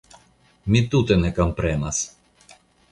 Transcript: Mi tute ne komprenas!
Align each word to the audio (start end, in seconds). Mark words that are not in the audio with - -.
Mi 0.75 0.81
tute 0.95 1.19
ne 1.25 1.33
komprenas! 1.41 2.05